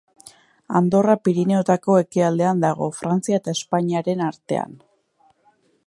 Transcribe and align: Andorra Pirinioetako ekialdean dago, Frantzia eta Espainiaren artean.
Andorra 0.79 1.15
Pirinioetako 1.27 1.97
ekialdean 2.05 2.65
dago, 2.65 2.89
Frantzia 3.01 3.41
eta 3.43 3.57
Espainiaren 3.59 4.25
artean. 4.31 4.75